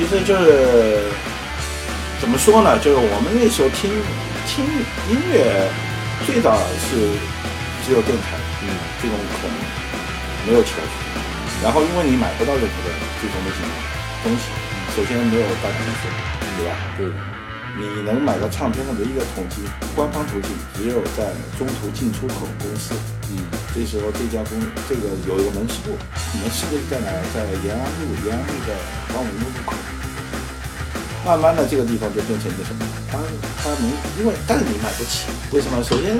[0.00, 1.12] 其实就是
[2.22, 2.78] 怎么说呢？
[2.80, 3.92] 就是我们那时候听
[4.48, 4.64] 听
[5.12, 5.68] 音乐，
[6.24, 6.56] 最早
[6.88, 6.96] 是
[7.84, 8.66] 只有电台，嗯，
[8.96, 9.52] 这种可能
[10.48, 11.20] 没有其他渠道。
[11.62, 12.88] 然后因为你买不到任何的
[13.20, 13.72] 这种类型的
[14.24, 14.48] 东西，
[14.96, 16.08] 首先没有大量的税，
[16.56, 16.72] 对吧？
[16.96, 17.04] 对，
[17.76, 20.48] 你能买到唱片的唯一的统计官方途径，
[20.80, 21.28] 只有在
[21.58, 22.94] 中途进出口公司。
[23.30, 24.58] 嗯，这时候这家公
[24.88, 25.94] 这个有一个门市部，
[26.42, 27.08] 门市部在哪？
[27.30, 28.74] 在延安路，延安路的
[29.14, 29.74] 光明路路口。
[31.24, 32.82] 慢慢的，这个地方就变成一个什么？
[33.06, 33.18] 它
[33.62, 33.86] 它能
[34.18, 35.78] 因为但是你买不起，为什么？
[35.84, 36.16] 首先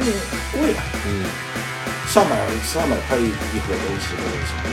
[0.53, 1.25] 贵啊，嗯，
[2.07, 3.33] 上百上百块一
[3.65, 4.71] 盒东西或者什么，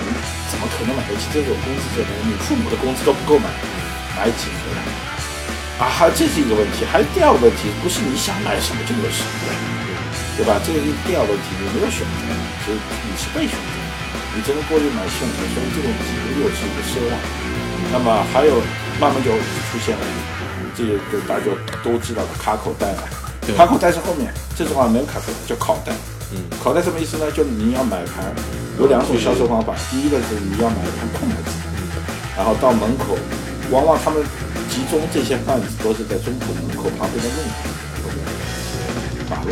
[0.52, 1.32] 怎么可能买得起？
[1.34, 3.50] 这种工资水平，你父母的工资都不够买，
[4.14, 4.82] 买几盒呢？
[5.80, 9.50] 啊，这是一个问题，还有第二个问题，不是你想买什么就有什么的，
[10.38, 10.62] 对吧？
[10.62, 12.22] 这个是第二个问题，你没有选择，
[12.62, 13.74] 所以你是被选择，
[14.38, 17.12] 你只能过去买现成，所以这种几个又是一个奢望。
[17.90, 18.62] 那么还有
[19.02, 19.34] 慢慢就
[19.74, 20.04] 出现了，
[20.78, 23.02] 这个就大家就都知道的卡口袋了。
[23.58, 25.92] 卡口袋是后面，这种话没有卡口袋，叫口袋。
[26.30, 27.32] 嗯，口袋什么意思呢？
[27.32, 28.30] 就是你要买盘，
[28.78, 29.74] 有两种销售方法。
[29.90, 31.50] 第一个是你要买一盘空盘子，
[32.36, 33.18] 然后到门口，
[33.72, 34.22] 往往他们
[34.70, 37.42] 集中这些贩子都是在中途门口旁边的路
[39.30, 39.50] 旁马路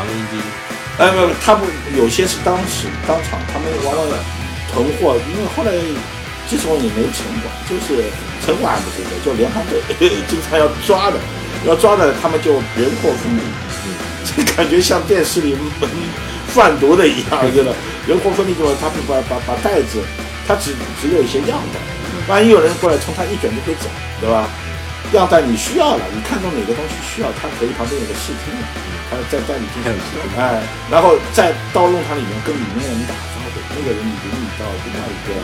[0.00, 0.06] 旁夹着。
[0.06, 0.40] 狼人机，
[0.98, 4.06] 呃，不，他们有些是当时当场，他们往往
[4.72, 5.72] 囤货，因为后来
[6.48, 8.04] 这时候也没城管，就是
[8.44, 9.80] 城管不是的，就联防队
[10.28, 11.18] 经常要抓的，
[11.66, 13.42] 要抓的他们就人货分离，
[14.24, 15.88] 这 感觉像电视里嗯
[16.48, 17.72] 贩毒的一样，真的，
[18.06, 20.02] 人货分离之后，他们把把把袋子，
[20.46, 21.78] 他只只有一些样袋，
[22.28, 23.88] 万一有人过来从他一卷就可以走，
[24.20, 24.48] 对吧？
[25.18, 28.62] 样袋你需要了，你看中哪个东西需要，它可以旁边有个试听的，
[29.10, 35.34] 他在带你进去试听，哎，然后再到弄堂里面跟里面的人打招呼，那个人引你到另外一个，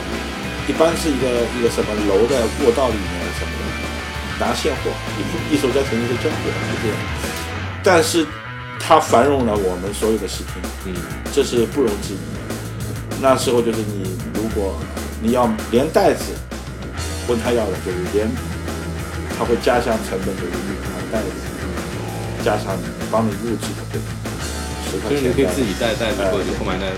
[0.69, 6.97] 一般是一个一个什么楼的过道里面什么的，拿现货，一一手在城一手交货，就这样。
[7.83, 8.27] 但是
[8.79, 10.95] 它繁荣了我们所有的视听，嗯，
[11.33, 12.55] 这是不容置疑的。
[13.21, 14.79] 那时候就是你如果
[15.21, 16.35] 你要连袋子
[17.27, 18.29] 问他要的，就是连
[19.39, 21.29] 他会加上成本，就是一盘袋子，
[22.43, 22.77] 加上
[23.11, 24.05] 帮你录制的费用，
[25.09, 26.49] 就是你可以自己带带入过去。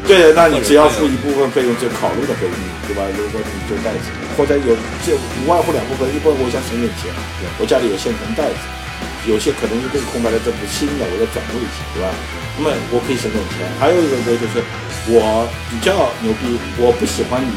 [0.06, 2.56] 对，那你只要付一部分费用，就考虑的费用，
[2.86, 3.02] 对吧？
[3.16, 4.06] 如果你就袋子，
[4.36, 7.10] 或者有这无外乎两部分，一部分我想省点钱，
[7.58, 8.62] 我家里有现成袋子，
[9.26, 12.08] 有些可能是这个空白的，这不新的，我再转入一下，对吧？
[12.58, 13.66] 那么我可以省点钱。
[13.78, 14.62] 还有一个呢，就是
[15.10, 17.50] 我比较牛逼，我不喜欢你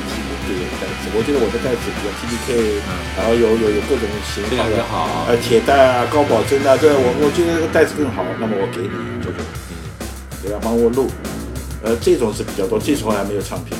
[0.51, 2.83] 提的这个袋子，我觉得我的袋子比较 TDK，
[3.15, 5.25] 然后有有有各种型号的好。
[5.27, 8.91] 呃，铁带啊、高保真啊，对我我觉得这个袋子更好，那么我给你
[9.23, 9.39] 就是，
[10.43, 10.59] 对吧？
[10.61, 11.09] 帮我录，
[11.83, 13.79] 呃，这种是比较多，这时候还没有唱片。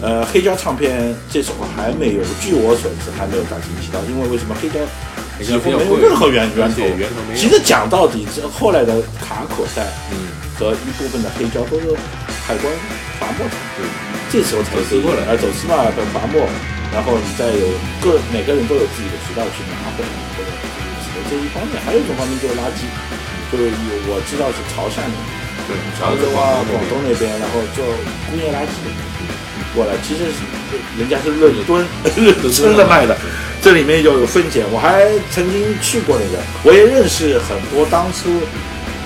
[0.00, 4.78] 呃，黑胶唱片这时候还没有，据我所知还没有大行其道，因为为什么黑胶
[5.42, 11.86] 几乎没有任何源源头，源头其实讲到底，这后来的卡口袋嗯，和一部分的黑胶都是
[12.46, 12.72] 海关
[13.18, 13.86] 罚没的，对，
[14.30, 16.36] 这时候才走私过来啊，走私嘛的罚没，
[16.92, 17.64] 然后你再有
[18.00, 20.50] 各每个人都有自己的渠道去拿回来，或者
[21.00, 22.84] 是这一方面，还有一种方面就是垃圾，
[23.50, 25.16] 就是有我知道是潮汕的。
[25.68, 27.84] 对，潮州啊、广东那边，然后做
[28.30, 28.72] 工业垃圾
[29.74, 30.40] 过来，其实是
[30.98, 31.84] 人家是论吨、
[32.16, 33.16] 论吨的卖的，
[33.60, 34.64] 这里面就有分拣。
[34.72, 38.40] 我还曾经去过那个，我也认识很多当初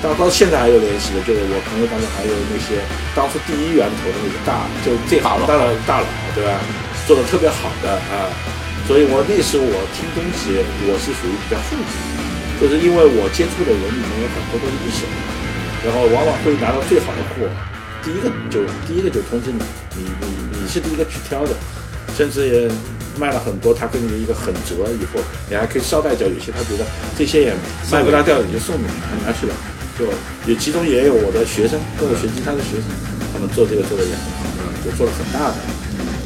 [0.02, 2.82] 到到现在还有联系的，就是我朋友当中还有那些
[3.14, 6.58] 当初第一源头的那个大，就这行大佬大佬，对吧？
[7.06, 8.26] 做的特别好的啊，
[8.86, 10.58] 所以我那时候我听东西，
[10.90, 11.94] 我是属于比较负责，
[12.58, 15.18] 就是因为我接触的人里面有很多都是一手的。
[15.82, 17.46] 然后往往会拿到最好的货。
[18.02, 19.58] 第一个就第一个就通知你，
[19.94, 21.54] 你你你是第一个去挑的，
[22.16, 22.70] 甚至也
[23.18, 26.86] 卖了很多，他给你一个狠折以后，你还可以捎带脚，有些他觉得
[27.18, 27.54] 这些也
[27.90, 28.86] 卖不大掉，你就送你
[29.26, 29.54] 拿去了。
[30.02, 30.10] 就
[30.50, 32.90] 也其中也有我的学生，跟我学吉他的学生，
[33.30, 34.50] 他们做这个做的也很好，
[34.82, 35.56] 就做了很大的。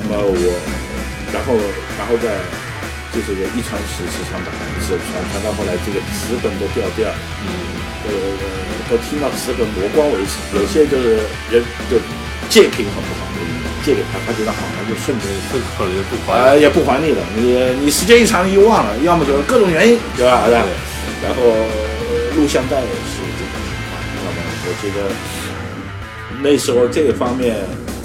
[0.01, 0.33] 那么我，
[1.29, 1.53] 然后
[2.01, 2.41] 然后再
[3.13, 4.49] 就是有一传十，十传百，
[4.81, 7.05] 十传传到后来这个词本都掉掉，
[7.45, 7.53] 嗯
[8.09, 8.13] 呃，
[8.89, 10.41] 都听到词本磨光为止。
[10.57, 11.21] 有些就是
[11.53, 11.61] 人
[11.93, 12.01] 就
[12.49, 13.29] 借品很不好，
[13.85, 16.57] 借给他，他觉得好，他就顺着这可能就不啊、还。
[16.57, 17.21] 也不还你了。
[17.37, 20.49] 你你时间一长你就忘了，要么就是各种原因，对吧？
[20.49, 20.57] 对
[21.25, 21.43] 然后
[22.37, 23.26] 录像带是这种情况。
[23.26, 23.26] 那么我
[24.83, 25.11] 觉得
[26.43, 27.57] 那时候这个方面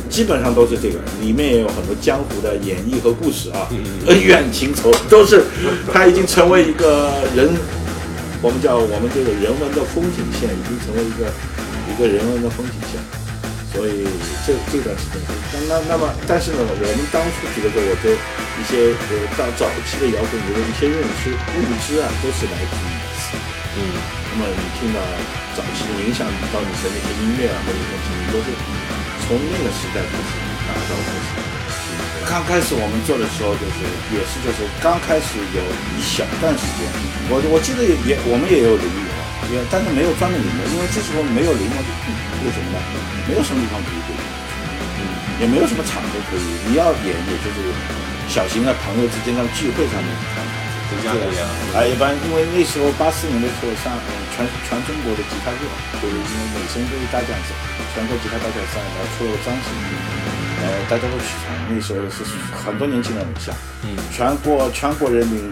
[0.09, 3.67] 基本上都是这个，里面也有很多江湖的演绎和故事啊，
[4.07, 5.43] 恩怨情仇都是，
[5.91, 7.49] 它已经成为一个人，
[8.41, 11.31] 我们叫我们这个人文的风景线，已经成为一个
[11.87, 12.99] 一个人文的风景线。
[13.71, 14.03] 所以
[14.45, 15.23] 这这段时间，
[15.69, 18.19] 那那那么，但是呢，我们当初觉得我对
[18.59, 23.10] 一些呃到早期的摇滚乐的一些认知认知啊，都是来自于此。
[23.71, 23.79] 嗯，
[24.31, 24.99] 那么你听到
[25.55, 28.51] 早期的影响到你的那些音乐啊或者东西，你都是
[29.23, 30.29] 从那个时代开始
[30.67, 31.27] 拿到开始。
[32.27, 33.79] 刚开始我们做的时候，就是
[34.11, 35.61] 也是就是刚开始有
[35.95, 36.83] 一小段时间，
[37.31, 41.89] 我我记得也我们也有淋雨啊，也但是没有专门淋的，因为这时候没有淋嘛，就
[42.43, 42.77] 为什么呢？
[43.27, 44.11] 没有什么地方可以淋，
[44.99, 45.01] 嗯，
[45.39, 47.57] 也没有什么场合可以，你要演也就是
[48.27, 50.09] 小型的朋友之间的聚会上面
[50.99, 51.07] 看。
[51.07, 51.41] 增加了呀。
[51.71, 55.63] 啊，一般因为那时候八四年的时候上呃全全中国的吉他热，
[56.01, 57.55] 就是因为美声都是大奖赛，
[57.95, 59.71] 全国吉他大奖赛，然后出了张信，
[60.59, 63.55] 然后大家都去唱，那时候是很多年轻人偶像，
[63.87, 65.51] 嗯，全国全国人民。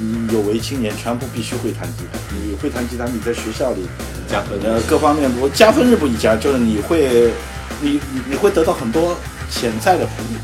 [0.00, 2.18] 嗯，有为青年全部必须会弹吉他。
[2.34, 3.86] 你会弹吉他，你在学校里
[4.26, 7.32] 加分呃各方面不加分是不一加，就是你会
[7.80, 9.16] 你你你会得到很多
[9.48, 10.36] 潜在的福利。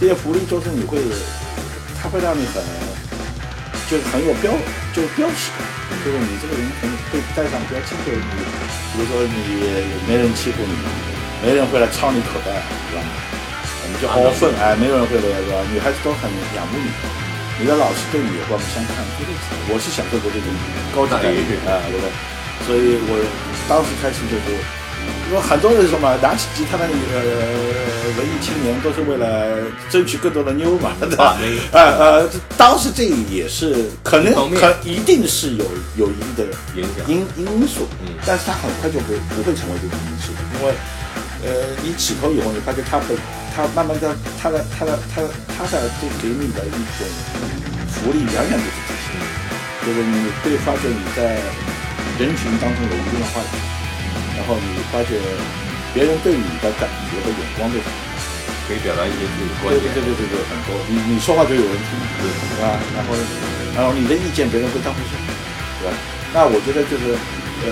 [0.00, 1.00] 这些福利就是你会，
[2.00, 2.62] 它会让你很
[3.88, 4.50] 就是很有标
[4.92, 5.62] 就是标识感，
[6.02, 8.34] 就是你这个人很被带上标签，就是你
[8.92, 9.38] 比如说你
[10.08, 10.74] 没人欺负你，
[11.42, 12.50] 没人会来抄你口袋，
[12.90, 13.02] 是吧？
[13.82, 15.62] 我们就好好混，哎，没有人会来，是吧？
[15.70, 16.90] 女孩子都很仰慕你。
[17.58, 19.00] 你的老师对你也刮目相看，
[19.70, 20.48] 我是享受过这种
[20.92, 22.10] 高级待遇啊，对不对？
[22.66, 23.16] 所以我
[23.70, 24.60] 当时开始就是，
[25.28, 26.90] 因为很多人说嘛，拿起吉他的呃
[28.16, 29.58] 文艺青年都是为了
[29.90, 31.36] 争取更多的妞嘛， 对吧？
[31.72, 31.82] 呃
[32.22, 35.64] 呃，当时这也是可能可一定是有
[35.96, 36.44] 有一定的
[36.76, 37.04] 影响。
[37.08, 38.14] 因因素，嗯。
[38.24, 40.72] 但是他很快就不不会成为这种因素，因为
[41.44, 43.18] 呃，你起头以后，你发现他本
[43.54, 47.06] 他慢慢的他的他的他的他的这给你的一种
[47.90, 49.06] 福利远远不止这些，
[49.86, 51.40] 就是你会发觉你在
[52.18, 53.60] 人群当中有一定的话语权，
[54.36, 55.16] 然后你发觉
[55.96, 57.88] 别人对你的感觉和眼光都很
[58.68, 59.80] 可以表达一些自己的观点。
[59.80, 60.76] 对对对对对，很多。
[60.86, 61.90] 你你说话就有人听，
[62.20, 62.76] 对吧？
[62.94, 63.08] 然后
[63.74, 65.16] 然后你的意见别人会当回事，
[65.80, 65.96] 对吧？
[66.34, 67.16] 那我觉得就是
[67.64, 67.70] 呃，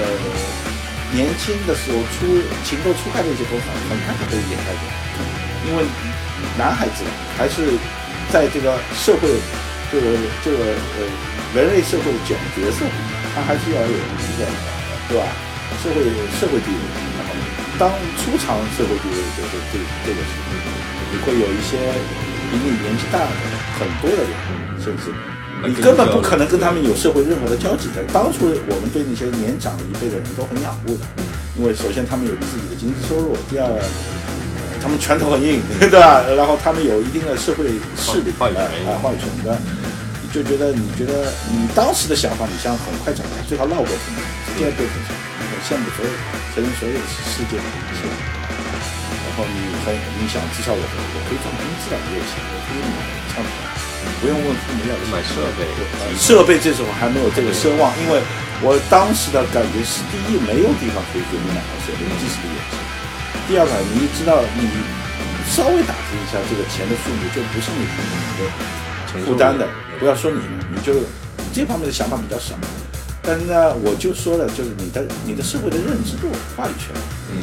[1.12, 4.82] 年轻的时候出情窦初开的一些多少，很快就被掩盖掉，
[5.68, 5.84] 因为
[6.56, 7.04] 男孩子
[7.36, 7.76] 还是
[8.32, 9.28] 在这个社会
[9.92, 10.06] 这个
[10.42, 10.58] 这个
[10.96, 10.98] 呃
[11.54, 12.86] 人类社会的角角色，
[13.34, 14.46] 他还是要有一个
[15.10, 15.26] 对吧？
[15.82, 16.02] 社会
[16.38, 16.82] 社会地位，
[17.18, 17.30] 然后
[17.78, 17.90] 当
[18.20, 20.54] 初尝社会地位就是这这个时候，
[21.12, 21.78] 你会有一些
[22.50, 23.30] 比你年纪大的
[23.78, 24.32] 很多的人，
[24.82, 25.12] 甚至
[25.66, 28.02] 你根本不可能跟他们有社会任何的交集的。
[28.12, 31.04] 当初我们对那些年长一辈的人都很仰慕的，
[31.56, 33.68] 因为首先他们有自己的经济收入，第二。
[34.84, 36.20] 他们拳头很硬， 对吧？
[36.36, 37.64] 然后他们有一定的社会
[37.96, 39.56] 势力，啊，话语权，对吧？
[40.20, 44.12] 你就觉得，你觉得你当时的想法，你想很快长大，最好绕过去，
[44.52, 45.16] 直接变成什么？
[45.16, 45.23] 很
[45.62, 46.10] 羡慕所有
[46.54, 48.08] 承认所有世界的一切。
[48.08, 53.02] 然后你很你想，至少我我可以赚工资了，也有钱，我可以买
[53.34, 53.50] 唱片，
[54.22, 55.66] 不用问父母要钱买设备
[55.98, 58.22] 呃设备这时候还没有这个奢望，因为
[58.62, 62.78] 我当时的感觉是，第一没有地方可以给你买到设备，即使是有钱。
[63.50, 64.70] 第二个，你知道你
[65.50, 67.82] 稍微打听一下这个钱的数目，就不是你
[69.18, 69.66] 能负担的。
[69.98, 70.38] 不要说你，
[70.70, 70.94] 你就
[71.52, 72.54] 这方面的想法比较少。
[73.26, 76.92] 但是呢，我就说了，就是你的你的社会的认知度、话语权，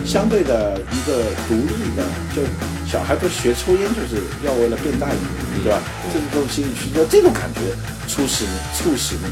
[0.06, 2.06] 相对的一个独立的，
[2.38, 2.46] 就
[2.86, 5.82] 小孩不是学抽烟就是要为了变大一点，对吧？
[6.14, 7.74] 这种心理需求，这种感觉
[8.06, 9.26] 促使你促使你，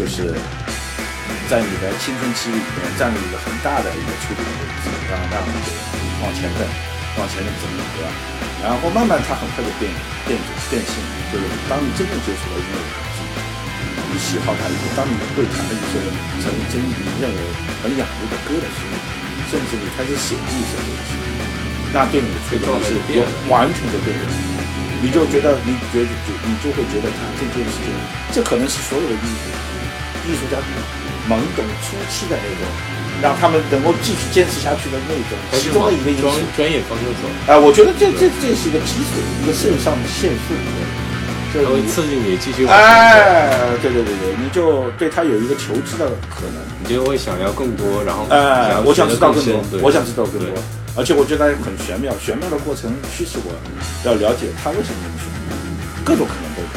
[0.00, 0.32] 就是
[1.52, 5.52] 在你的青春期里面占了一个很大的一个出口的位置，让让你
[6.24, 6.64] 往前的
[7.20, 8.08] 往前的走，对吧？
[8.64, 9.92] 然后慢慢他很快就变
[10.24, 10.40] 变
[10.72, 10.96] 变性，
[11.28, 12.80] 就是当你真正接触到音乐
[14.12, 15.96] 你喜好它以后，当你会弹的一些
[16.44, 17.40] 曾经你认为
[17.80, 18.92] 很仰慕的歌的时候，
[19.48, 21.24] 甚至你开始写一首歌的时候，
[21.96, 24.28] 那对你的触动是有完全的对的。
[25.02, 26.06] 你就觉得，你觉得
[26.46, 27.90] 你就会觉得他这件事情，
[28.30, 30.60] 这可能是所有的艺术艺术家
[31.26, 32.62] 懵懂初期的那种，
[33.20, 36.70] 让他们能够继续坚持下去的那种其中的一个因素专。
[36.70, 41.01] 业方向走，啊，我觉得这这这是一个基础，一个肾上腺素，就是你
[41.52, 46.62] 它会刺激你继续往前走，哎，对对对对，你就对他有一个求知的可能。
[46.82, 50.50] 你就会想要更多，然后哎，我想知道更多我想知道更多，
[50.98, 53.54] 而且我觉得很玄妙，玄妙的过程驱使我
[54.02, 55.54] 要了解他为什么那么玄妙，
[56.02, 56.68] 各种可能都有。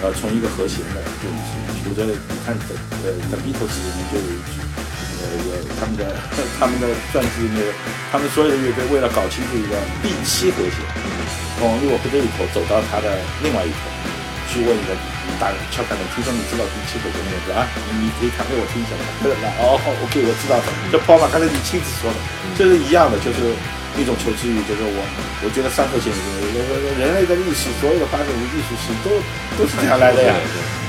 [0.00, 1.52] 呃，从一个和弦的就是，
[1.84, 2.64] 比如说你看的
[3.04, 4.64] 呃，The Beatles 里面就有一句，
[5.20, 6.08] 呃，有他们的
[6.56, 7.60] 他们的传记里面，
[8.10, 10.80] 他们所有的乐队为了搞清楚一个 B 七和弦，
[11.58, 13.82] 从利物浦这一头走到它的另外一头，
[14.48, 14.96] 去去问一个
[15.38, 17.62] 打敲开门，听说你知道第七口诀那个字啊？
[17.94, 19.06] 你你可以弹给我听一下吗？
[19.22, 20.66] 那哦，OK，我知道的。
[20.90, 22.18] 这跑马刚才你亲自说的，
[22.58, 23.54] 这是一样的，就是
[23.94, 24.98] 一种求知欲，就是我
[25.44, 29.14] 我觉得三和弦人类的历史，所有的发展的艺术史都
[29.54, 30.34] 都是这样来的呀。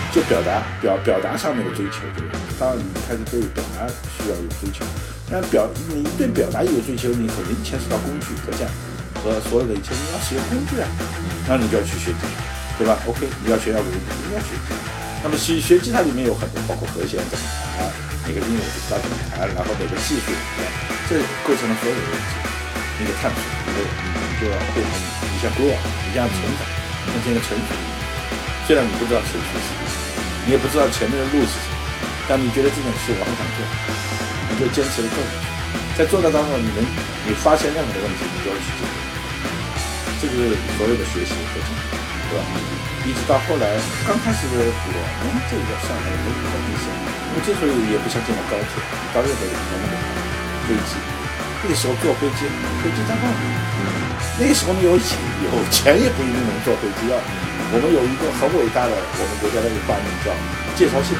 [0.09, 2.39] 就表达表表达上面的追求，对吧？
[2.57, 3.85] 当然你开始对表达
[4.17, 4.81] 需要有追求，
[5.29, 8.71] 但表你对表达有追求，你肯定牵涉到工具和这样
[9.19, 10.87] 和所有的一切，你要使用工具啊，
[11.47, 14.75] 那你就要去学吉他，对吧？OK，你要学要鼓，你要学吉他。
[15.21, 17.43] 那么学学吉他里面有很多，包括和弦怎么
[17.75, 17.91] 弹啊，
[18.23, 20.31] 哪个音我不知道怎么弹，然后哪个技术，
[21.11, 22.31] 这构成了所有的问题。
[22.99, 24.91] 你得探索，你得你就要变成
[25.31, 26.61] 你像 grow，你像成长，
[27.07, 27.71] 变成一个成熟。
[28.67, 29.87] 虽然你不知道成熟是什么。
[30.47, 31.79] 你也不知道前面的路是什么，
[32.27, 33.63] 但你觉得这件事我很想做，
[34.49, 35.47] 你就坚持的做下去。
[35.95, 36.83] 在做的当中，你能
[37.27, 39.08] 你发现任何的问题，你就要去解决。
[40.19, 41.95] 这就是所有的学习和成长，
[42.29, 42.43] 对吧？
[43.07, 46.85] 一直到后来，刚开始的我们这个上海都很明显，
[47.31, 48.83] 因为这时候也不像见到高铁，
[49.15, 49.95] 到任何地方那个
[50.67, 50.99] 飞机，
[51.63, 52.45] 那个时候坐飞机，
[52.83, 53.41] 飞机在外面，
[54.37, 55.15] 那个时候你有钱，
[55.47, 57.17] 有钱也不一定能坐飞机啊。
[57.71, 60.27] 我们有一个很伟大的我们国家的一个发明叫
[60.75, 61.15] 介绍信，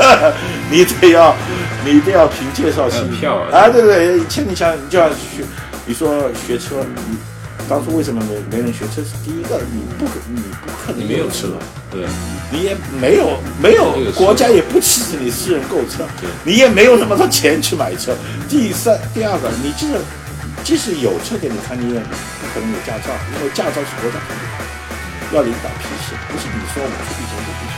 [0.68, 1.34] 你得要，
[1.84, 5.44] 你得要凭介绍信票啊，对对，以前你想你就要去，
[5.86, 7.16] 你说学车，你
[7.68, 9.02] 当初为什么没没人学车？
[9.02, 11.48] 是第一个，你不可，你不可能没有车，
[11.90, 12.06] 对，
[12.50, 16.04] 你也没有没有国家也不支持你私人购车，
[16.44, 18.14] 你也没有那么多钱去买车。
[18.48, 20.00] 第三，第二个，你就是
[20.62, 24.20] 即使有车给你看，你也不可能有驾照，因为驾照是国家。
[25.32, 27.74] 要领导批示，不是你说我出笔钱就必须。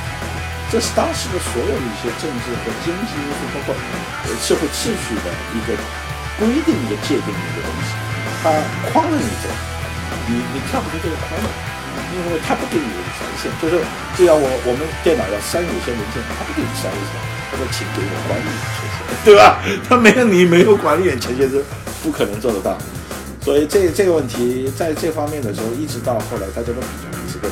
[0.68, 5.72] 这是当时的所有的一些政治和经济因素，包括呃社会秩序的一个
[6.36, 7.94] 规定、一个界定的一个东西，
[8.42, 8.50] 它
[8.90, 9.48] 框了你走，
[10.26, 11.46] 你你跳不出这个框的，
[12.12, 13.78] 因为它不给你权限，就是
[14.18, 17.22] 就像我我们电脑要删有些文件，它不给你删为什么？
[17.48, 19.62] 他说请给我管理权限，对吧？
[19.88, 21.64] 他没有你没有管理权限是
[22.02, 22.76] 不可能做得到。
[23.40, 27.48] 所以这这个问题在这方面的时候，一直到后来大家都比较这个，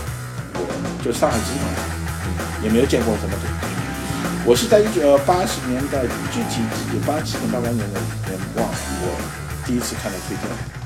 [0.54, 0.66] 我
[1.04, 1.70] 就上海集团
[2.64, 3.34] 也没有见过什么。
[4.44, 6.02] 我是在一九八十年代
[6.34, 9.16] 具体几八七年八八年的也忘了，我
[9.64, 10.83] 第一次看到推荐。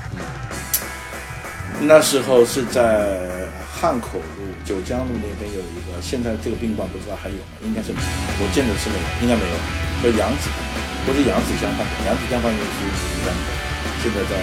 [1.81, 3.19] 那时候是在
[3.71, 7.63] 汉口路九江路那边有一个，现在这个宾馆不知道还有吗？
[7.63, 8.07] 应该是没有
[8.39, 9.55] 我见的是没有，应该没有。
[10.03, 10.49] 叫扬子，
[11.05, 13.41] 不是扬子江饭店，扬子江饭店是一样的，
[14.03, 14.35] 现在在。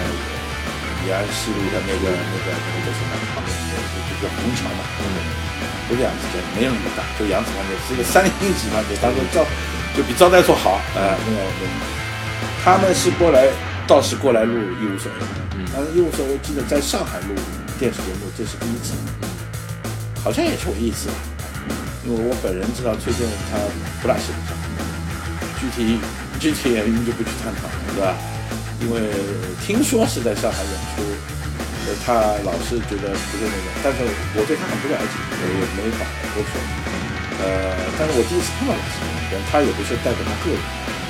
[1.05, 5.07] 延安西路的那个那个那个什么旁边那个就叫虹桥嘛，嗯，
[5.87, 9.45] 不是扬子江，没有那么大，就扬子饭店是一个三星级饭店，当时招
[9.95, 11.39] 就比招待所好，呃，那个
[12.61, 13.47] 他们是过来
[13.87, 15.17] 倒是过来录《一无所有》，
[15.55, 17.33] 嗯，但是《一无所有》记得在上海录
[17.79, 18.91] 电视节目，这是第一次，
[20.21, 21.15] 好像也是我一次吧，
[22.03, 23.55] 因为我本人知道崔健他
[24.03, 24.43] 不大喜欢
[25.55, 25.97] 具体
[26.37, 28.11] 具体原因就不去探讨了，对吧？
[28.83, 29.07] 因为
[29.63, 31.01] 听说是在上海演出，
[31.87, 34.03] 呃，他老是觉得不是那个，但是
[34.35, 36.03] 我对他很不了解，我也没法
[36.35, 36.59] 多说。
[37.39, 40.59] 呃，但是我第一次看到他，他也不是代表他个人，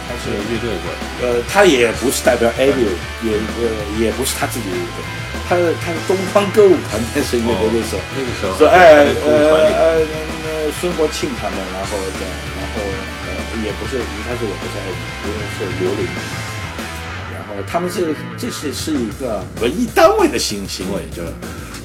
[0.07, 0.97] 他是乐队过来。
[1.21, 2.87] 呃，他也不是代表 a v i
[3.27, 3.67] 也呃
[3.99, 5.03] 也不是他自己乐队，
[5.47, 9.99] 他他是东方歌舞团那是乐队那时候，那个时候，说哎呃呃
[10.47, 12.81] 呃孙国庆他们，然后这样，然后
[13.27, 13.29] 呃
[13.65, 16.07] 也不是一开始也不是 a v i 因为是刘玲。
[17.65, 21.29] 他们是这是是一个文艺单位的行行为，就是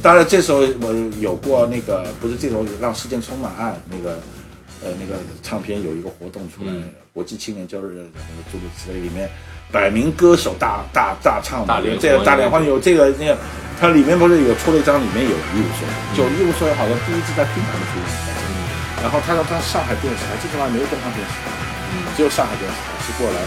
[0.02, 4.20] 当然这时候我有过那个不是这种让世界充满爱那个
[4.84, 6.72] 呃那个唱片有一个活动出来，
[7.12, 8.09] 国际青年交流日
[8.50, 9.28] 诸如此类里面
[9.71, 13.37] 百名歌手大大大唱大联这个大联欢有这个那个
[13.78, 15.85] 它里面不是有出了一张里面有一无所
[16.16, 21.50] 有，就一无所有好像第一次在拼盘的出现，然后他说他上海电视台这地方没有东方电视台，
[22.16, 23.40] 只有上海电视台是过来。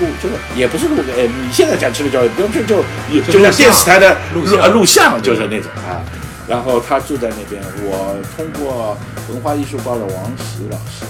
[0.00, 2.84] 录就是也不是录个，哎，你现在讲吃的教育，不用就就
[3.32, 6.04] 就像电视台的录像，录像就是那种啊。
[6.46, 8.96] 然后他住在那边，我通过
[9.28, 11.04] 文化艺术报的王石老师，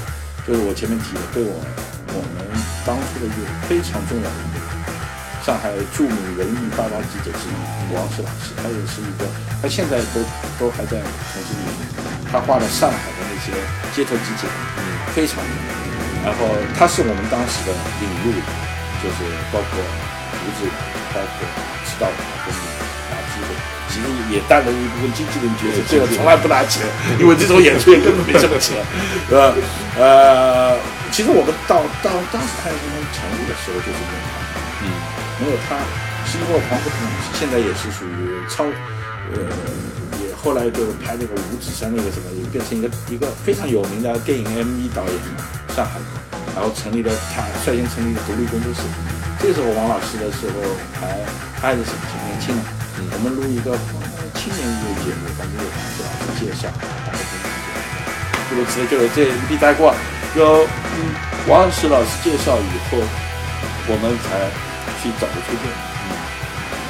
[0.46, 1.52] 就是我前面提的，对我
[2.12, 2.40] 我们
[2.84, 4.60] 当初的一个非常重要的一个
[5.44, 7.56] 上海著名文艺八大记者之一
[7.94, 9.24] 王石老师，他也是一个，
[9.60, 10.20] 他现在都
[10.58, 11.00] 都还在
[11.32, 11.68] 从事艺，
[12.30, 13.52] 他画了上海的那些
[13.94, 14.48] 街头记者，
[14.78, 14.80] 嗯，
[15.14, 15.66] 非常有名。
[16.24, 16.44] 然后
[16.78, 18.40] 他是我们当时的领路。
[19.00, 19.14] 就是
[19.52, 20.66] 包括胡子，
[21.14, 21.46] 包括
[21.86, 22.08] 知道
[22.42, 22.50] 跟
[23.06, 23.54] 拿机会，
[23.88, 26.84] 其实也担了一部分经纪人角色，这个从来不拿钱，
[27.20, 28.76] 因为这种演出也根本没这么钱，
[29.28, 29.54] 是吧？
[29.96, 30.74] 呃，
[31.10, 34.38] 其实我们到到当时太阳公成立的时候就是没有他，
[34.80, 34.86] 嗯，
[35.40, 35.82] 没有他，
[36.28, 36.98] 是因为黄河同
[37.34, 38.62] 现在也是属于超，
[39.34, 39.38] 呃，
[40.22, 45.14] 也后来就拍那个五指山那个什么，也变成一个一个非常有名的电影 MV 导演，
[45.74, 45.98] 上海，
[46.54, 48.82] 然后成立了他率先成立了独立工作室。
[49.40, 50.54] 这时候王老师的时候
[51.00, 51.18] 还
[51.60, 52.62] 他还是挺年轻的，
[53.14, 53.74] 我们录一个
[54.38, 55.74] 青年音乐节目，反正有王
[56.06, 56.70] 老师介绍，
[57.06, 57.82] 大概就是这样。
[58.50, 59.94] 诸如此类，就是这一笔带过，
[60.36, 61.14] 有嗯
[61.48, 62.98] 王石老师介绍以后，
[63.88, 64.50] 我们才
[65.02, 65.64] 去找的推荐。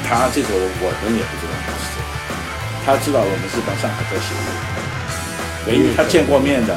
[0.08, 2.00] 他这时候我们也不知道他是谁，
[2.84, 4.40] 他知道我们是帮上海在写乐
[5.66, 6.74] 队，唯一他见过面的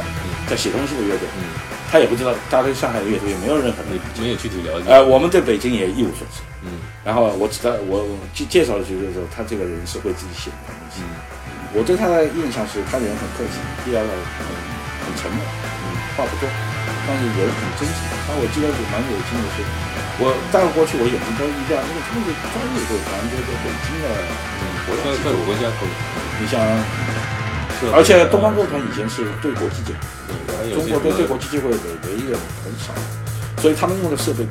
[0.47, 1.25] 在写东西的乐队，
[1.89, 4.91] 他也不知道，他对上海的乐队也没有任何的没没有具体了解。
[4.91, 6.43] 呃，我们对北京也一无所知。
[6.63, 11.01] 嗯然后我知道，我介介绍的时候就是说，他这个人是会自己写的东西。
[11.01, 11.17] 嗯
[11.73, 13.55] 我对他的印象是，他人很客气，
[13.87, 14.43] 第二个很
[15.07, 15.60] 很沉默，嗯，
[16.15, 16.43] 话不多，
[17.07, 17.97] 但是人很真诚。
[18.27, 19.63] 但我记得是蛮有劲的是，
[20.21, 24.05] 我带过去，我眼睛都一亮，因为他们是专业队，反正就是北京的，
[24.61, 25.83] 嗯，国在在家级我国家可
[26.39, 26.55] 你像，
[27.79, 32.93] 是而且东方乐团以前是对国际接轨，还有中国对对国国际接轨的唯一的很少，
[33.61, 34.45] 所以他们用的设备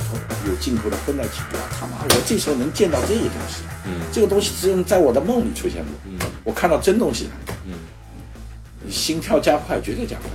[0.45, 7.31] 有进步的分在一起，哇他妈，我这时候能见到这个东西，嗯这个东西只有在我的梦里出现过，嗯我看到真东西了。
[7.65, 7.79] 嗯
[8.91, 10.29] 心跳加快，绝对加快。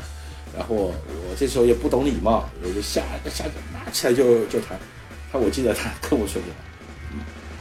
[0.55, 4.79] 然后我这时候也不懂礼貌，我就下下拿起来就就弹。
[5.31, 6.47] 他我记得他跟我说的，
[7.13, 7.19] 嗯，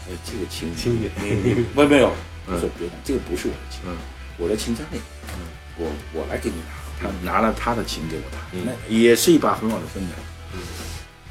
[0.08, 2.12] 哎，这个琴轻点你你没没有，
[2.46, 3.96] 嗯我说别弹，这个不是我的琴，嗯
[4.38, 5.02] 我的琴在那里，
[5.34, 5.40] 嗯
[5.78, 6.84] 我我来给你拿。
[6.96, 10.14] 他拿了他的琴给我弹，嗯那也是一把很好的分的。
[10.54, 10.60] 嗯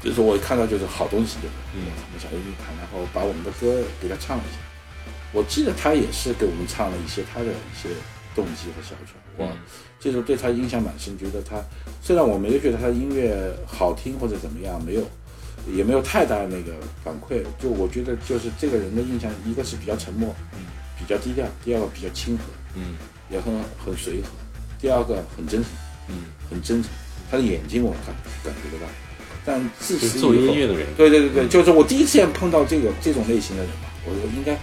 [0.02, 1.56] 就是说我看到就是好东西，对吧？
[1.74, 4.58] 嗯我想一弹，然后把我们的歌给他唱了一下。
[5.32, 7.88] 我记得他也是给我们唱了一些他的一些
[8.34, 9.14] 动机和小曲。
[9.38, 9.56] 我嗯
[10.04, 11.56] 这时候对他印象蛮深，觉得他
[12.02, 15.02] 虽然我没有觉得他的音乐好听或者怎么样，没有
[15.74, 17.42] 也没有太大的那个反馈。
[17.58, 20.58] 就我觉得就是这个人的印象，一个是比较沉默，嗯。
[20.98, 22.44] 比较低调；第二个比较亲和，
[22.74, 22.96] 嗯。
[23.30, 23.50] 也很
[23.82, 24.28] 很随和；
[24.78, 25.70] 第二个很真诚，
[26.08, 26.16] 嗯，
[26.50, 26.92] 很真诚。
[27.30, 28.92] 他的眼睛我感感觉得到，
[29.42, 34.54] 但自此以后音乐的人，对对对对，就是我第一次见碰到这个这种类型的人嘛，我说应该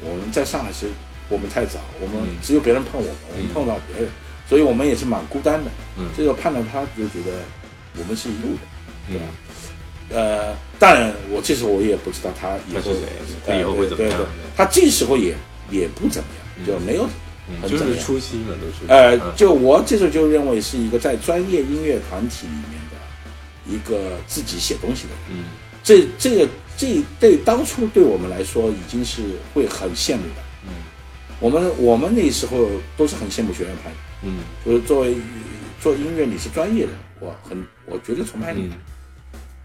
[0.00, 0.86] 我们在上海时
[1.28, 2.36] 我们太早，我们嗯。
[2.42, 4.10] 只有别人碰我们，我们碰到别人，
[4.48, 5.70] 所以我们也是蛮孤单的。
[5.98, 7.38] 嗯这个看到他就觉得
[7.98, 8.60] 我们是一路的，
[9.08, 9.24] 对吧？
[10.10, 12.92] 嗯呃，当然我这时候我也不知道他以后
[13.46, 15.34] 他以后会怎么样对对对他这时候也
[15.70, 17.06] 也不怎么样，就没有
[17.60, 18.02] 很怎么样。
[18.02, 22.96] 初期嘛，都是呃嗯，就我这时候就认为是一个在专业音乐团体里面的
[23.70, 25.38] 一个自己写东西的人。
[25.42, 25.44] 嗯
[25.84, 30.42] 这这个这对当初对我们来说已经是会很羡慕的。
[30.66, 30.74] 嗯
[31.38, 35.16] 我们我们那时候都是很羡慕学院派的，嗯就是作为
[35.80, 38.78] 做音乐你是专业的，我很我绝对崇拜你的，嗯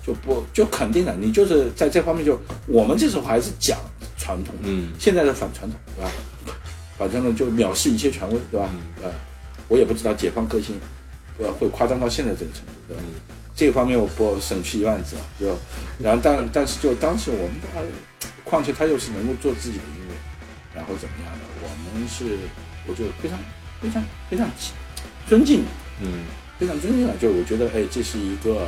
[0.05, 3.79] 就不就肯定的，你就是在这方面就我们这时候还是讲
[4.17, 6.11] 传统，嗯现在的反传统，对吧？
[6.97, 8.69] 反正呢就藐视一切权威，对吧？
[9.01, 9.11] 呃，
[9.67, 10.75] 我也不知道解放个性，
[11.39, 13.03] 呃，会夸张到现在这个程度，对吧？
[13.05, 13.13] 嗯
[13.55, 15.45] 这个方面我不省去一万字啊，就
[15.99, 17.87] 然后但但是就当时我们大家，
[18.43, 20.15] 况且他又是能够做自己的音乐，
[20.73, 21.67] 然后怎么样的，我
[21.99, 22.35] 们是
[22.87, 23.37] 我就非常
[23.83, 24.49] 非常非常
[25.27, 25.63] 尊敬，
[26.01, 26.23] 嗯
[26.57, 28.67] 非常尊敬的，就是我觉得哎，这是一个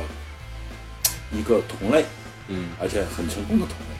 [1.32, 2.04] 一个同类，
[2.48, 3.96] 嗯而且很成功的同类。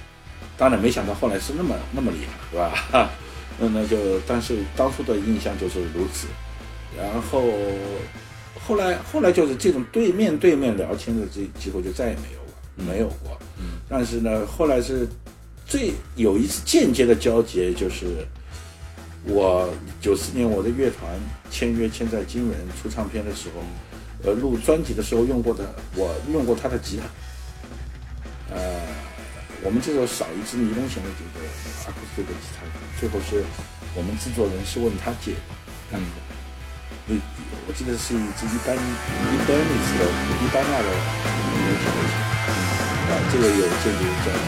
[0.58, 2.70] 当然没想到后来是那么那么厉害，是吧？
[2.92, 3.10] 哈，
[3.58, 6.26] 那那就但是当初的印象就是如此，
[6.96, 7.42] 然后
[8.66, 13.38] 后来后来就是这种对面对面聊天的这机会就再也没有了，没有过。
[13.58, 15.06] 嗯但是呢，后来是
[15.66, 18.26] 最有一次间接的交接，就是
[19.26, 19.68] 我
[20.00, 21.18] 九四年我的乐团
[21.50, 23.60] 签约签在金人出唱片的时候，
[24.22, 27.04] 呃，录专辑的时候用过的，我用过他的吉他，
[28.54, 28.80] 呃，
[29.62, 31.44] 我们这时候少一支尼龙弦的这个
[31.86, 32.62] 阿库斯的吉他，
[33.00, 33.42] 最后是
[33.94, 35.32] 我们制作人是问他借
[35.90, 35.98] 的，
[37.06, 37.14] 那
[37.66, 40.06] 我记得是一支一般一般那次的
[40.38, 42.30] 一般那的尼龙弦的吉他。
[43.06, 44.38] 啊，这个有间接交流。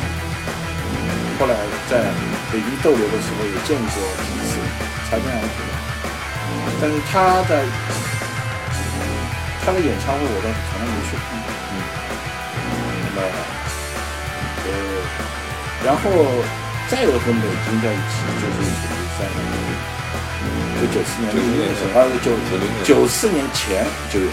[1.38, 1.54] 后来
[1.88, 2.10] 在
[2.50, 4.58] 北京逗留的时候也见过几次，
[5.08, 5.58] 擦肩而过。
[6.80, 7.64] 但是他的
[9.64, 11.48] 他的演唱会我倒是从来没去看过。
[11.72, 11.82] 嗯，
[13.02, 13.18] 那么
[14.64, 14.70] 呃，
[15.84, 16.00] 然后
[16.88, 18.56] 再有跟北京在一起，就是
[19.18, 19.26] 在
[20.78, 24.28] 就九四年90年的时候，啊，九90年九四年前就有，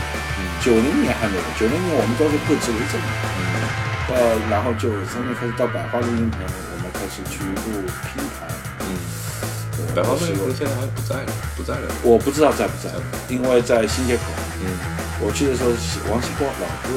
[0.62, 3.02] 九零年还没有，九零年我们都是各自为政。
[3.02, 3.44] 嗯
[4.08, 4.14] 到
[4.52, 7.82] 然后九三年开始到百花录音棚，我们开始去录
[8.14, 8.46] 拼盘。
[9.96, 11.88] 百花是乐现在还不在了，不在了。
[12.04, 12.92] 我不知道在不在，
[13.32, 14.24] 因为在新街口。
[14.60, 14.68] 嗯
[15.24, 15.72] 我去的时候，
[16.12, 16.92] 王希波老哥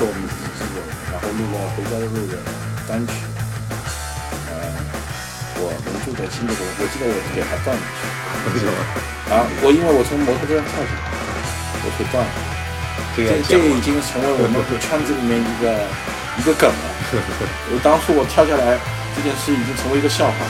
[0.00, 2.40] 做我们自己制作人，然后录了《回家的路》人
[2.88, 3.12] 单曲。
[4.48, 4.56] 呃，
[5.60, 8.08] 我们住在新街口，我记得我给他断了去。
[8.48, 8.72] 为什么？
[9.28, 11.12] 啊，我因为我从摩托车上跳下来，
[11.84, 12.32] 我腿断了。
[13.12, 15.68] 这这这已经成为我们圈子里面一个
[16.40, 16.86] 一个梗了。
[17.68, 18.80] 我当初我跳下来
[19.12, 20.40] 这件事已经成为一个笑话，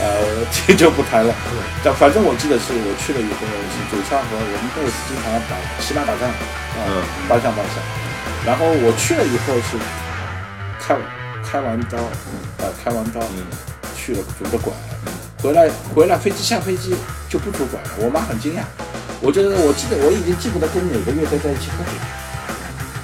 [0.00, 1.34] 呃，这就不谈了。
[1.82, 3.40] 但反正我记得是我去了以后
[3.72, 7.80] 是主唱和我们那是经常打骑马打仗啊，八项八项。
[8.44, 9.76] 然后我去了以后是
[10.78, 11.02] 开完
[11.42, 11.98] 开完刀
[12.62, 13.20] 啊，开完刀
[13.96, 14.72] 去了拄着拐，
[15.42, 16.94] 回来回来飞机下飞机
[17.28, 18.60] 就不拄拐了，我妈很惊讶。
[19.20, 21.96] 我觉得我记得我已经记不得跟哪个乐队在一起喝酒，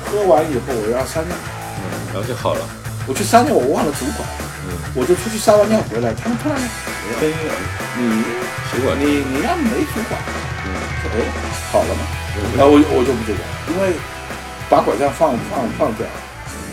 [0.05, 1.33] 喝完以后我要撒尿，
[1.81, 2.61] 嗯，然后就好了。
[3.09, 4.52] 我去撒尿，我忘了拄拐，嗯，
[4.95, 7.27] 我就出去撒完尿回来，他们突然哎，
[7.97, 8.23] 你
[8.71, 10.19] 血管你你要没拄拐，
[10.67, 10.69] 嗯，
[11.13, 11.15] 哎
[11.73, 12.05] 好了嘛，
[12.57, 13.41] 然后我我就不拄拐，
[13.73, 13.97] 因为
[14.69, 16.07] 把拐杖放放放掉，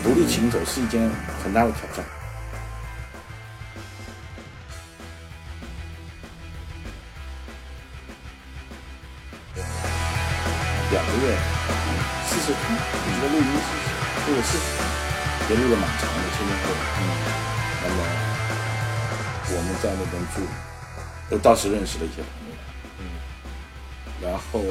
[0.02, 1.10] 独立行走是一件
[1.42, 2.04] 很大的挑战。
[10.92, 11.36] 两个月，
[12.28, 12.58] 四十天，
[12.92, 13.68] 我觉得录音是
[14.28, 14.62] 录了四十，
[15.48, 17.49] 也录了蛮长的前前后后。
[17.82, 18.00] 嗯，那么
[19.52, 20.42] 我们在那边住，
[21.30, 22.54] 都当时认识了一些朋友。
[22.98, 23.04] 嗯，
[24.22, 24.62] 然后，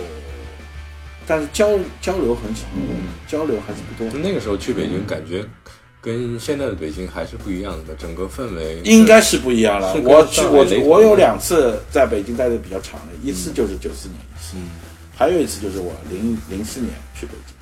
[1.25, 1.67] 但是交
[2.01, 2.65] 交流很少，
[3.27, 4.19] 交流还是不多。
[4.19, 5.45] 那个时候去北京，感觉
[6.01, 9.93] 跟现在的北京还是不一样的，整个氛围应该是不一样了。
[9.95, 14.69] 我去我我有两次在北京待的比较长的，一次就是九四年一次，嗯
[15.17, 17.53] 还有一次就是我零零四年去北京，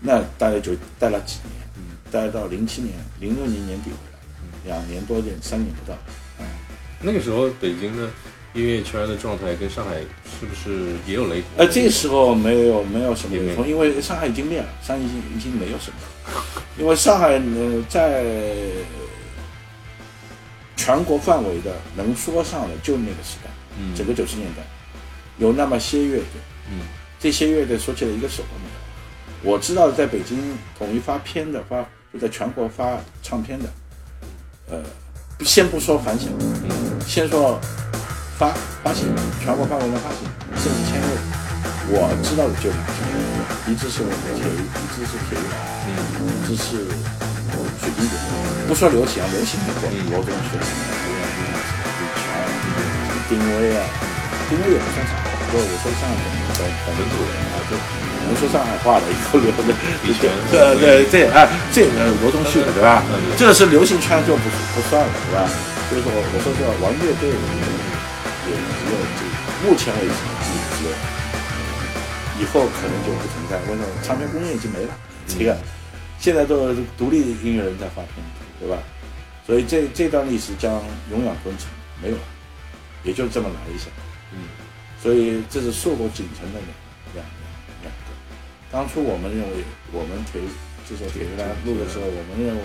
[0.00, 3.90] 那大概就待了几年，嗯待到零七年零六年年底
[4.66, 5.96] 两年多点，三年不到。
[7.00, 8.08] 那个时候北京的
[8.54, 11.50] 音乐圈的状态跟上海是不是也有雷同？
[11.58, 18.24] 呃，这时候没有没有什么雷同，因为上海已经灭了，上海已经已经没有什么了，因为上海呃在
[20.74, 24.62] 全国范围的能说上的就那个时代，嗯整个九十年代
[25.38, 26.80] 有那么些乐队，嗯
[27.20, 29.52] 这些乐队说起来一个手都没有。
[29.52, 33.68] 我知道在北京统一发片的发就在全国发唱片的，
[34.70, 34.82] 呃，
[35.44, 36.70] 先不说反响，嗯
[37.06, 37.58] 先说
[38.36, 38.50] 发
[38.82, 39.06] 发行，
[39.42, 40.26] 全国范围的发行，
[40.58, 41.06] 甚至签约，
[41.94, 42.98] 我知道的就两支，
[43.70, 45.46] 一支是我们铁一，一支是铁一，
[45.86, 45.94] 嗯
[46.50, 46.82] 一支是
[47.78, 48.14] 水晶姐。
[48.66, 50.90] 不说流行啊，流行没过，嗯罗中学什么的，
[51.30, 52.26] 李泉、
[53.30, 53.86] 丁薇啊，
[54.50, 56.18] 丁薇也不算上海，不过我说上海
[56.58, 57.76] 本本本土人啊，就
[58.26, 63.36] 能说上海话的一口流的，李泉对对这哎这个罗中旭的对吧嗯？
[63.36, 64.42] 这个是流行圈就不
[64.74, 65.48] 不算了对吧？
[65.88, 67.36] 所以说我我说是玩乐队的
[68.48, 69.22] 也只有这
[69.68, 70.90] 目前为止只只有，
[72.42, 73.56] 以后可能就不存在。
[73.70, 73.86] 为什么？
[74.02, 74.90] 唱片工业已经没了，
[75.26, 75.56] 这个
[76.18, 78.24] 现在都是独立音乐人在发片，
[78.60, 78.78] 对吧？
[79.46, 81.70] 所以这这段历史将永远封存，
[82.02, 82.22] 没有了，
[83.04, 83.86] 也就这么来一下。
[84.32, 84.38] 嗯
[85.02, 86.72] 所以这是硕果仅存的两
[87.14, 88.12] 两两两个。
[88.70, 90.40] 当初我们认为，我们铁
[90.88, 92.62] 这首铁鱼来录的时候，我们认为，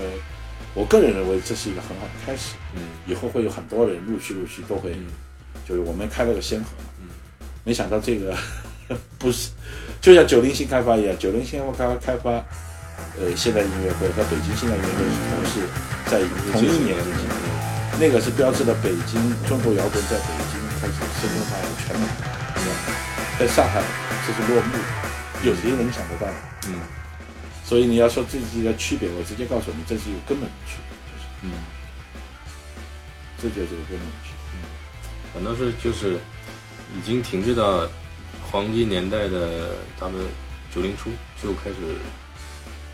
[0.74, 2.56] 我个人认为这是一个很好的开始。
[2.76, 4.96] 嗯以后会有很多人陆续陆续都会，
[5.68, 6.90] 就是我们开了个先河嘛。
[7.02, 7.08] 嗯
[7.64, 8.36] 没想到这个
[9.20, 9.52] 不是，
[10.02, 12.32] 就像九零新开发一样，九零新开发开发，
[13.20, 15.62] 呃，现代音乐会和北京现代音乐会是同时
[16.10, 17.36] 在同一年进行的。
[18.00, 22.10] 那个是标志了北京中国摇滚在北京开始深入化的全面，
[22.56, 22.70] 对吧？
[23.38, 23.84] 在上海
[24.26, 24.52] 这是。
[24.52, 24.74] 落幕，
[25.44, 26.28] 有谁能想得到？
[26.68, 26.82] 嗯
[27.64, 30.10] 所以你要说这几个区别，我直接告诉你，这是。
[30.10, 30.98] 有根本的区别，
[31.44, 31.52] 嗯，
[33.38, 33.76] 这就是。
[33.76, 34.60] 有根本的区别。
[35.34, 35.72] 反倒是。
[35.84, 36.20] 就是。
[36.94, 37.88] 已经停滞到
[38.52, 40.28] 黄金年代的他们
[40.76, 41.10] 九零初
[41.42, 41.76] 就开始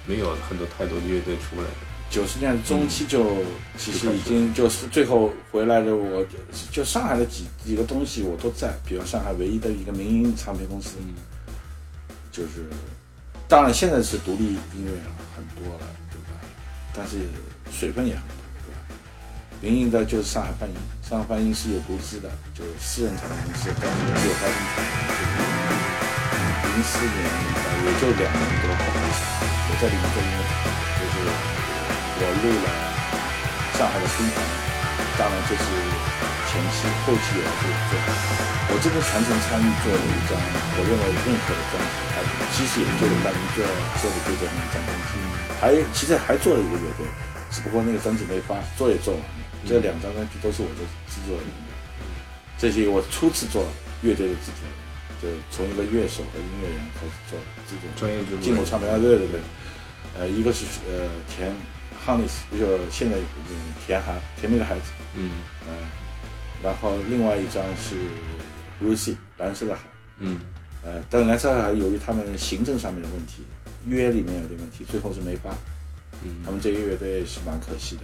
[0.05, 1.67] 没有很多太多的乐队出来。
[2.09, 3.43] 九十年代中期就
[3.77, 6.25] 其实已经就是最后回来的，我
[6.71, 11.13] 就上海的几几个东西我都在，比如上海唯一的一个民营唱片公司，嗯
[12.31, 12.65] 就是
[13.47, 16.39] 当然现在是独立音乐了很多了，对吧？
[16.93, 17.17] 但是
[17.71, 18.79] 水分也很多，对吧？
[19.59, 24.85] 民营的就是上海泛音，上海泛音是有独资的，就是私人唱片公司，但是有发行厂。
[26.63, 27.17] 零四年
[27.85, 30.39] 也就两年多，我在里面做音乐，
[30.99, 31.13] 就是
[32.19, 32.67] 我录了
[33.77, 34.41] 上海的军团，
[35.21, 35.65] 当然这是
[36.49, 37.93] 前期，后期也是做。
[38.69, 40.33] 我这边全程参与做了一张，
[40.75, 43.61] 我认为任何的专辑，还其实也就是当年做
[44.01, 45.21] 做的这张张专辑，
[45.61, 47.05] 还其实还做了一个乐队，
[47.53, 49.29] 只不过那个专辑没发，做也做完了。
[49.69, 51.71] 这两张专辑都是我的制作人的，
[52.57, 53.63] 这些我初次做
[54.01, 54.73] 乐队的制作人，
[55.21, 57.37] 就从一个乐手和音乐人开始做
[57.69, 57.93] 制作人。
[57.93, 59.39] 专业制作人进入唱片啊，对对对，
[60.17, 61.07] 呃，一个是呃
[62.07, 64.83] 田 Hannes，就现在嗯田涵甜蜜的孩子，
[65.15, 65.31] 嗯。
[65.67, 65.75] 嗯、
[66.63, 67.95] 然后另外一张是
[68.81, 69.81] Lucy，蓝色的海，
[70.19, 70.39] 嗯。
[70.85, 73.43] 呃，但蓝色的海由于他们行政上面的问题，
[73.85, 75.49] 约里面有点问题，最后是没发。
[76.23, 76.37] 嗯。
[76.45, 78.03] 他嗯，们这个乐队是蛮可惜的，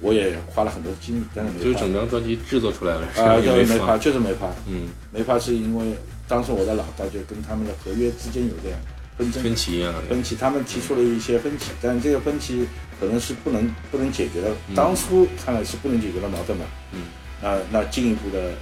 [0.00, 1.76] 我也花了很多精力，但是没就是。
[1.76, 3.98] 整张专辑制作出来了，啊，也就是没发，发。
[3.98, 5.94] 就是没发，嗯，没发是因为
[6.28, 8.76] 当时我的老大就跟他们的合约之间有点
[9.18, 12.66] 纷争，分歧啊，分歧，他们提出了一些分歧，但这个分歧
[13.00, 17.02] 可能是不能不能解决的，嗯当初看来是不能解决的矛盾嘛，嗯
[17.42, 18.52] 那那进一步的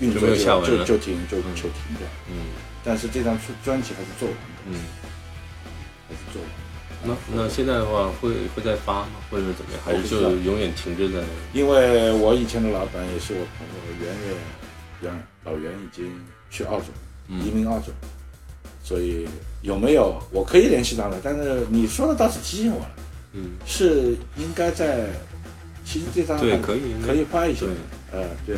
[0.00, 0.20] 运作
[0.62, 2.46] 就就停就嗯就停掉，嗯
[2.84, 4.74] 但是这张专专辑还是做完的，嗯。
[6.08, 6.56] 还是做完的。
[7.02, 9.08] 那那现在的话会会再发吗？
[9.30, 9.80] 或者是怎么样？
[9.84, 11.28] 还是就永远停滞在那里？
[11.52, 14.34] 因为我以前的老板也是我朋友袁岳，
[15.02, 16.10] 袁老袁已经
[16.48, 16.86] 去澳洲
[17.28, 17.86] 移嗯民澳洲，
[18.86, 19.26] 所以
[19.62, 22.90] 有没有我可以联系他的，但是你说的倒是提醒我了，
[23.32, 25.08] 嗯，是应该在，
[25.84, 27.74] 其实这张还对可以可以发一些对，
[28.12, 28.56] 呃对，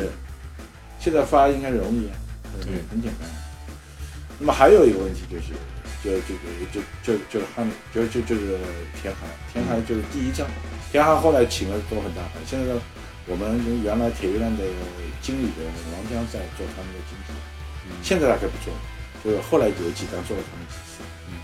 [0.99, 2.05] 现在发应该容易，
[2.45, 3.27] 嗯对很简单。
[4.37, 5.49] 那么还有一个问题就是，
[6.03, 8.59] 就这个就就就汉就就就是
[9.01, 10.45] 天寒，天寒就是第一张，
[10.91, 12.79] 天寒后来请了都很大牌，现在呢
[13.25, 14.63] 我们原来铁玉兰的
[15.23, 17.33] 经理的王江在做他们的经纪，
[17.89, 17.97] 嗯。
[18.03, 18.79] 现在大概不做了，
[19.23, 21.03] 就是后来有几张做了他们几次。
[21.27, 21.35] 嗯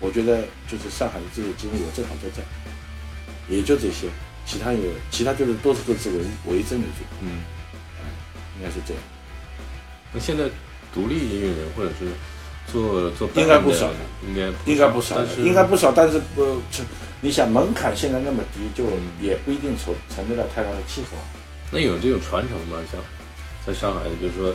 [0.00, 2.40] 我觉得就是上海的这些经历，我正好都在，
[3.48, 4.06] 也就这些，
[4.46, 7.42] 其他有其他就是都是各自为为政的主，嗯，
[8.56, 9.02] 应该是这样。
[10.12, 10.44] 那现在
[10.94, 12.06] 独立音乐人或者是
[12.72, 13.96] 做做应该不少的，
[14.28, 16.84] 应该应该不少但是，应该不少，但是不，这
[17.20, 21.18] 你想门槛现在那么低，就嗯也不一定承承得了太大的气候。
[21.72, 22.78] 那有这种传承吗？
[22.92, 23.00] 像
[23.66, 24.54] 在上海，比如说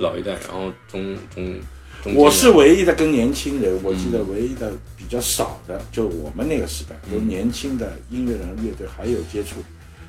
[0.00, 1.60] 老一代，然后中中
[2.02, 9.56] 中，我是唯一的跟年轻人，我记得嗯唯一的比较少的，就我们那个时代，跟年轻的音乐人乐队还有接触，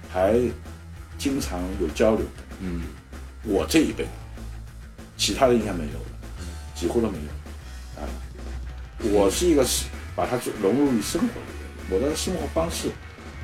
[0.10, 0.39] 还
[1.17, 2.43] 经常有交流的。
[2.62, 2.84] 嗯
[3.43, 4.06] 我这一辈，
[5.17, 8.01] 其他的应该没有了，几乎都没有。
[8.01, 8.08] 啊，
[9.12, 12.88] 我是一个是把它融入于生活里的人，我的生活方式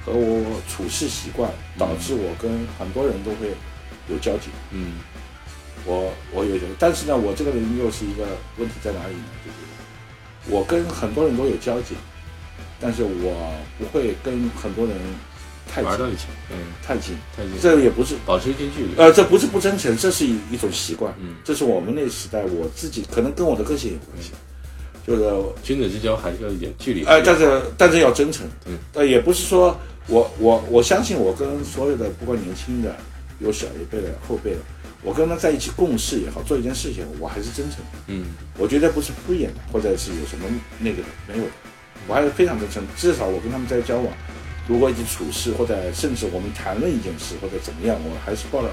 [0.05, 3.49] 和我处事习惯，导致我跟很多人都会
[4.07, 4.49] 有交集。
[4.71, 4.93] 嗯
[5.87, 9.23] 我我有但是呢，我这个人又是一个问题在哪里呢？
[9.43, 11.95] 就是我跟很多人都有交集，
[12.79, 14.95] 但是我不会跟很多人
[15.67, 15.89] 太近。
[15.89, 21.13] 玩到一起，嗯，太近，太近，这也不是保持一定距离，呃，这不是不真诚，这是一一种习惯。
[21.19, 24.31] 嗯，这是我们那时代，我自己可能跟我的个性有关系，
[25.07, 25.23] 就是
[25.63, 32.95] 君子之交还是要一点距离，呃，但是但是要真诚，嗯，呃，也不是说我我我相信我跟所有的不管年轻的，
[33.39, 34.57] 有小一辈的后辈的，
[35.03, 38.25] 我跟他在一起共事也好，做一件事情，我还是真诚的，嗯。
[38.57, 40.45] 我绝对不是敷衍的，或者是有什么
[40.79, 41.43] 那个的没有。
[41.43, 41.51] 的，
[42.07, 44.07] 我还是非常真诚，至少我跟他们在交往，
[44.67, 48.69] 如果一起处事，或者甚至我们谈论一件事或者怎么样，我还是抱着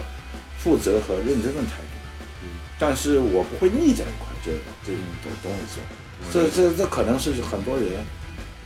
[0.59, 1.95] 负责和认真的态度。
[2.43, 4.53] 嗯，但是我不会腻在一块，这
[4.85, 5.87] 这懂懂我意思吗？
[6.33, 8.01] 这这这可能是很多人，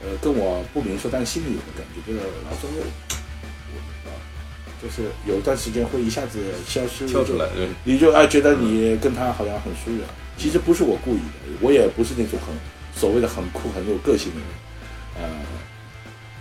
[0.00, 2.84] 呃，跟我不明说，但心里有个感觉，就是老周，我
[3.97, 3.97] 啊，
[4.82, 10.00] 就是有一段时间会一下子消失，跳出来，嗯你就哎觉得你跟他好像很疏远，
[10.36, 12.54] 其实不是我故意的，我也不是那种很
[12.94, 14.40] 所谓的很酷很有个性的
[15.20, 15.30] 人，呃，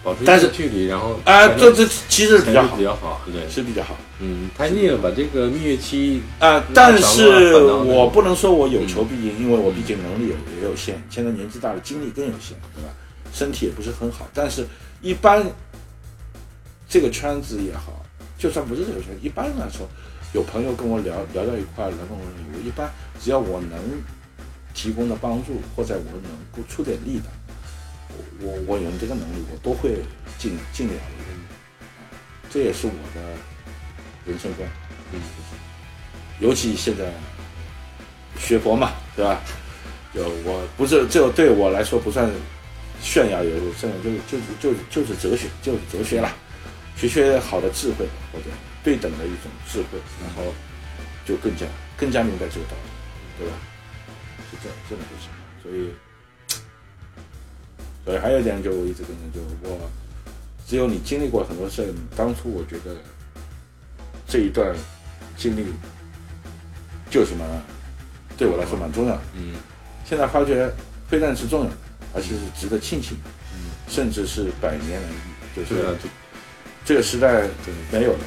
[0.04, 2.76] 保持一但是定距离，然后啊，这这其实比较好。
[2.76, 3.98] 比，较好，对，是比较好。
[4.20, 12.90] 嗯，太腻了，把这个蜜月期，啊，但是我不能说我有求必应，因为我毕竟能力有也有限，现在年纪大了，精力更有限，对吧？
[13.34, 14.66] 身体也不是很好，但是
[15.02, 15.46] 一般
[16.90, 18.04] 这个圈子也好，
[18.38, 19.88] 就算不是这个圈，一般来说，
[20.34, 23.80] 有朋友跟我聊聊到一块儿，然后我一般只要我能
[24.74, 27.26] 提供的帮助，或者我能够出点力的，
[28.42, 29.98] 我我我有这个能力，我都会
[30.38, 31.00] 尽尽了的。
[32.50, 33.22] 这也是我的
[34.26, 34.70] 人生观。
[35.12, 35.20] 嗯
[36.40, 37.12] 尤其现在
[38.38, 39.42] 学佛嘛，对吧？
[40.14, 42.30] 就我不是这对我来说不算
[43.02, 46.32] 炫耀，也不算就就是就是就是哲学，就是哲学啦，
[46.98, 48.46] 学学好的智慧或者
[48.84, 50.52] 对等的一种智慧，然后
[51.26, 52.90] 就更加更加明白这个道理，
[53.38, 53.54] 对吧？
[54.50, 55.30] 是这这么回事，
[55.62, 55.94] 所以
[58.04, 59.90] 所以还有一点就我一直跟人就我
[60.66, 62.96] 只有你经历过很多事儿，当初我觉得
[64.28, 64.76] 这一段
[65.38, 65.66] 经历
[67.12, 67.48] 就是蛮
[68.38, 69.22] 对我来说蛮重要的。
[69.36, 69.56] 嗯
[70.04, 70.72] 现在发觉
[71.10, 71.72] 非但是重要，
[72.16, 75.16] 而且是值得庆幸的，嗯，甚至是百年难遇。
[75.56, 76.08] 就是对啊，就
[76.88, 78.20] 这个时代对，没有了。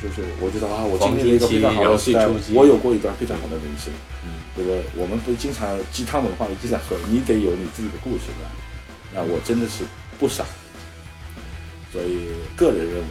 [0.00, 3.92] 就是我觉得啊，我经历了一个非常好的时代我有过一段非常好的人生。
[4.24, 8.48] 嗯这个我们不是经常鸡汤文化一直在喝，你得有你自己的故事吧？
[9.12, 9.84] 那我真的是
[10.18, 10.44] 不傻，
[11.92, 13.04] 所以个人认为，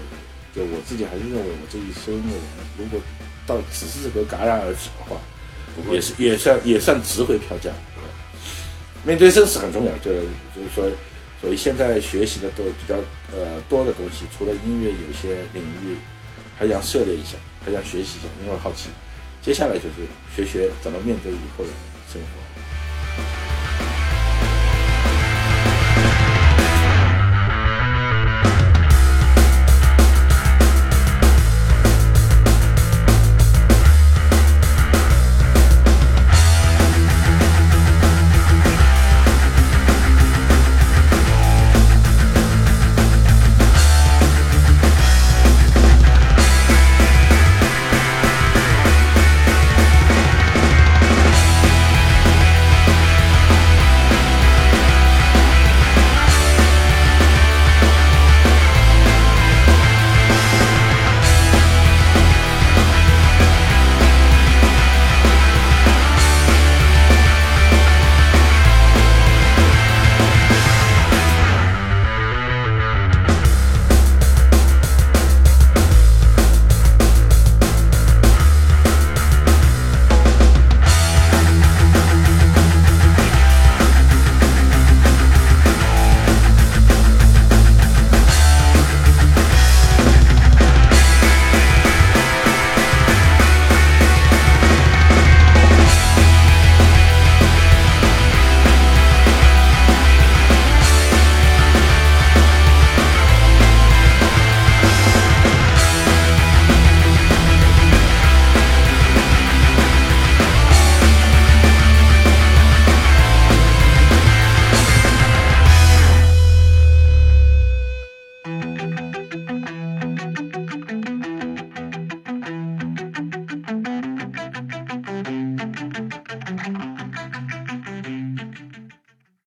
[0.56, 2.36] 就我自己还是认为，我这一生我
[2.80, 3.00] 如果
[3.46, 5.22] 到此时此刻戛然而止的话，
[5.92, 7.70] 也是也算也算值回票价。
[9.04, 10.12] 面对生死很重要，就
[10.56, 10.90] 就是说，
[11.46, 12.96] 所以现在学习的都比较
[13.32, 15.96] 呃多的东西，除了音乐，有些领域
[16.58, 18.90] 还想涉猎一下，还想学习一下，因为好奇。
[19.44, 21.70] 接下来就是学学怎么面对以后的
[22.12, 22.75] 生活。